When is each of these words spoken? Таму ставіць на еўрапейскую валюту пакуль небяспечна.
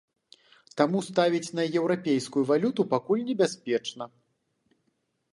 Таму 0.79 1.01
ставіць 1.09 1.53
на 1.59 1.65
еўрапейскую 1.81 2.43
валюту 2.51 2.81
пакуль 2.93 3.21
небяспечна. 3.27 4.03